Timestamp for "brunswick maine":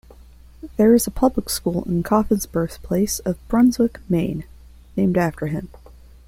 3.47-4.45